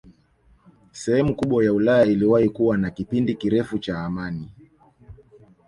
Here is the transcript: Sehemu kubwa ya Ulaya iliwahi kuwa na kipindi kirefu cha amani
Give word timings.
Sehemu 0.91 1.35
kubwa 1.35 1.65
ya 1.65 1.73
Ulaya 1.73 2.05
iliwahi 2.05 2.49
kuwa 2.49 2.77
na 2.77 2.91
kipindi 2.91 3.35
kirefu 3.35 3.79
cha 3.79 3.99
amani 3.99 4.49